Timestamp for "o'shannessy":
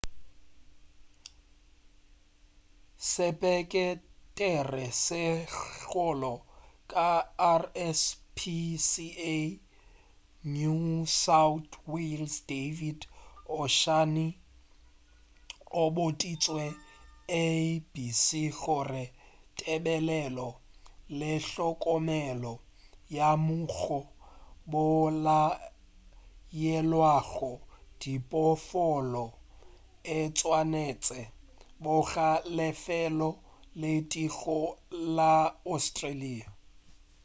13.61-14.39